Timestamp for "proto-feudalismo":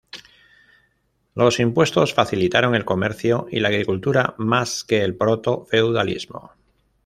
5.15-6.53